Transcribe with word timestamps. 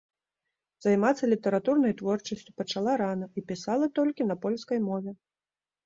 Займацца 0.85 1.29
літаратурнай 1.33 1.93
творчасцю 2.01 2.51
пачала 2.65 2.91
рана 3.05 3.25
і 3.37 3.47
пісала 3.55 3.85
толькі 4.01 4.21
на 4.35 4.43
польскай 4.47 4.79
мове. 4.93 5.11